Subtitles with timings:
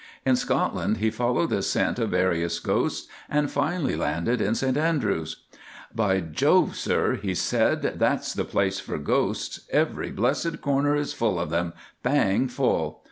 [0.25, 5.43] In Scotland he followed the scent of various ghosts, and finally landed in St Andrews.
[5.93, 9.59] "By Jove, sir," he said, "that's the place for ghosts.
[9.69, 12.99] Every blessed corner is full of them—bang full.